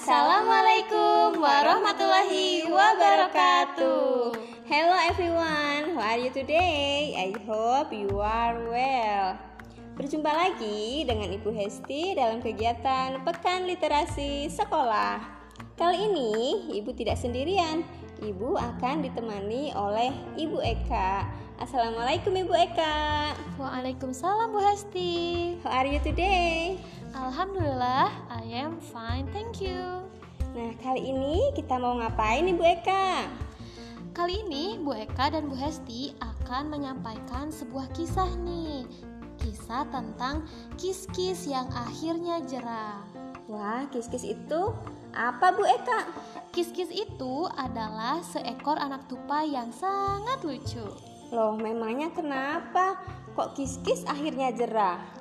[0.00, 4.32] Assalamualaikum warahmatullahi wabarakatuh.
[4.64, 7.12] Hello everyone, how are you today?
[7.20, 9.36] I hope you are well.
[10.00, 15.20] Berjumpa lagi dengan Ibu Hesti dalam kegiatan Pekan Literasi Sekolah.
[15.76, 17.84] Kali ini Ibu tidak sendirian.
[18.24, 21.28] Ibu akan ditemani oleh Ibu Eka.
[21.60, 23.36] Assalamualaikum Ibu Eka.
[23.60, 25.12] Waalaikumsalam Bu Hesti.
[25.60, 26.80] How are you today?
[27.10, 28.46] Alhamdulillah, I
[28.80, 30.08] fine, thank you.
[30.56, 33.28] Nah, kali ini kita mau ngapain nih Bu Eka?
[34.10, 38.82] Kali ini Bu Eka dan Bu Hesti akan menyampaikan sebuah kisah nih.
[39.38, 40.42] Kisah tentang
[40.74, 42.98] kis-kis yang akhirnya jerah.
[43.46, 44.60] Wah, kis-kis itu
[45.14, 46.10] apa Bu Eka?
[46.50, 50.82] Kis-kis itu adalah seekor anak tupai yang sangat lucu.
[51.30, 52.98] Loh, memangnya kenapa
[53.38, 55.19] kok kis-kis akhirnya jerah?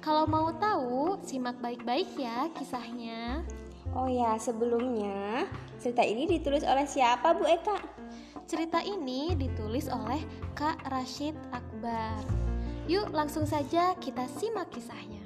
[0.00, 3.44] Kalau mau tahu, simak baik-baik ya kisahnya.
[3.92, 5.44] Oh ya, sebelumnya
[5.76, 7.76] cerita ini ditulis oleh siapa Bu Eka?
[8.48, 10.24] Cerita ini ditulis oleh
[10.56, 12.16] Kak Rashid Akbar.
[12.88, 15.20] Yuk langsung saja kita simak kisahnya.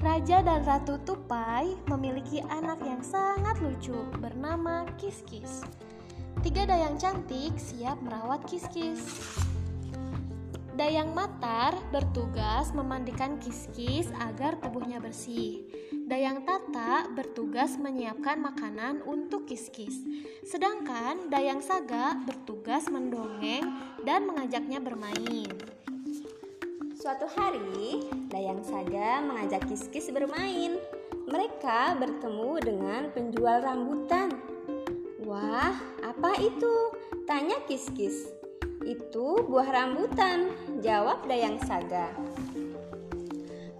[0.00, 5.60] Raja dan Ratu Tupai memiliki anak yang sangat lucu bernama Kiskis.
[6.40, 9.04] Tiga dayang cantik siap merawat Kiskis.
[10.78, 15.66] Dayang Matar bertugas memandikan Kiskis agar tubuhnya bersih.
[16.06, 20.06] Dayang Tata bertugas menyiapkan makanan untuk Kiskis.
[20.46, 23.66] Sedangkan Dayang Saga bertugas mendongeng
[24.06, 25.50] dan mengajaknya bermain.
[26.94, 30.78] Suatu hari, Dayang Saga mengajak Kiskis bermain.
[31.26, 34.30] Mereka bertemu dengan penjual rambutan.
[35.26, 35.74] Wah,
[36.06, 36.94] apa itu?
[37.26, 38.37] Tanya Kiskis.
[38.88, 40.48] Itu buah rambutan,
[40.80, 42.08] jawab Dayang Saga.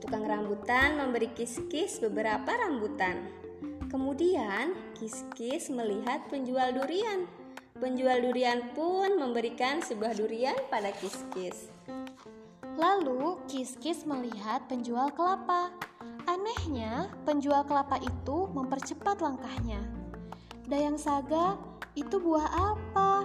[0.05, 3.25] Tukang rambutan memberi Kiskis beberapa rambutan.
[3.89, 7.25] Kemudian Kiskis melihat penjual durian.
[7.81, 11.73] Penjual durian pun memberikan sebuah durian pada Kiskis.
[12.77, 15.73] Lalu Kiskis melihat penjual kelapa.
[16.29, 19.81] Anehnya, penjual kelapa itu mempercepat langkahnya.
[20.69, 21.57] Dayang Saga,
[21.97, 23.18] itu buah apa?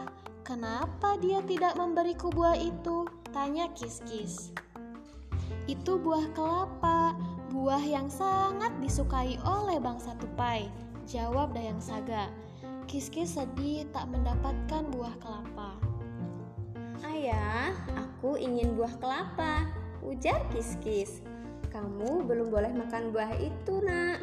[0.43, 3.07] Kenapa dia tidak memberiku buah itu?
[3.31, 4.51] Tanya Kiskis.
[5.71, 7.15] Itu buah kelapa,
[7.47, 10.67] buah yang sangat disukai oleh bangsa tupai,
[11.07, 12.27] jawab Dayang Saga.
[12.91, 15.79] Kiskis sedih tak mendapatkan buah kelapa.
[17.07, 19.71] Ayah, aku ingin buah kelapa,
[20.03, 21.23] ujar Kiskis.
[21.71, 24.19] Kamu belum boleh makan buah itu, nak.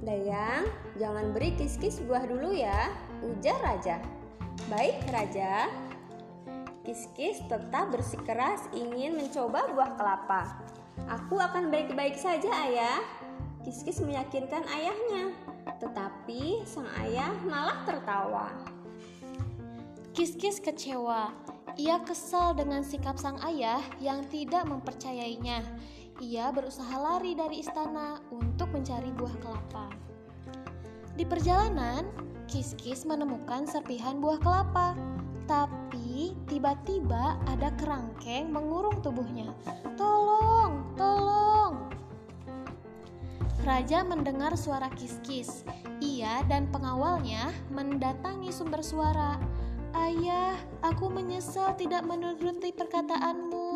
[0.00, 0.64] Dayang,
[0.96, 2.88] jangan beri Kiskis buah dulu ya,
[3.20, 4.21] ujar Raja.
[4.70, 5.66] Baik, Raja.
[6.86, 10.58] Kiskis tetap bersikeras ingin mencoba buah kelapa.
[11.10, 13.02] Aku akan baik-baik saja, Ayah.
[13.62, 15.30] Kiskis meyakinkan ayahnya,
[15.78, 18.50] tetapi sang ayah malah tertawa.
[20.10, 21.30] Kiskis kecewa.
[21.78, 25.62] Ia kesal dengan sikap sang ayah yang tidak mempercayainya.
[26.20, 30.11] Ia berusaha lari dari istana untuk mencari buah kelapa.
[31.12, 32.08] Di perjalanan,
[32.48, 34.96] Kiskis menemukan serpihan buah kelapa.
[35.44, 39.52] Tapi tiba-tiba ada kerangkeng mengurung tubuhnya.
[39.96, 41.92] Tolong, tolong!
[43.62, 45.62] Raja mendengar suara Kiskis.
[46.02, 49.38] Ia dan pengawalnya mendatangi sumber suara.
[49.92, 53.71] Ayah, aku menyesal tidak menuruti perkataanmu.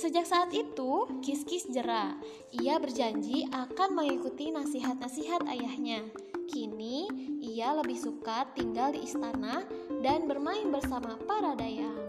[0.00, 2.16] Sejak saat itu, Kiskis jerah.
[2.56, 6.08] Ia berjanji akan mengikuti nasihat-nasihat ayahnya.
[6.48, 7.04] Kini,
[7.44, 9.60] ia lebih suka tinggal di istana
[10.00, 12.00] dan bermain bersama para dayang.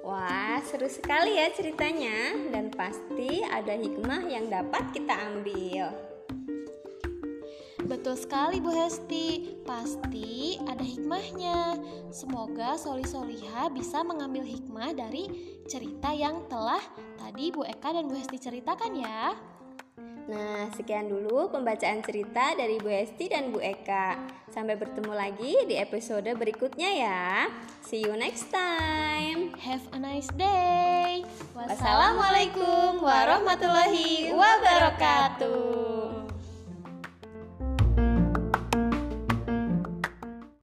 [0.00, 5.92] Wah, seru sekali ya ceritanya dan pasti ada hikmah yang dapat kita ambil.
[7.90, 11.74] Betul sekali Bu Hesti, pasti ada hikmahnya.
[12.14, 15.26] Semoga Soli Soliha bisa mengambil hikmah dari
[15.66, 16.78] cerita yang telah
[17.18, 19.34] tadi Bu Eka dan Bu Hesti ceritakan ya.
[20.30, 24.14] Nah, sekian dulu pembacaan cerita dari Bu Hesti dan Bu Eka.
[24.54, 27.50] Sampai bertemu lagi di episode berikutnya ya.
[27.82, 29.50] See you next time.
[29.58, 31.26] Have a nice day.
[31.58, 35.89] Wassalamualaikum warahmatullahi wabarakatuh.